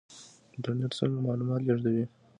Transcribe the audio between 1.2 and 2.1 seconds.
معلومات لیږدوي؟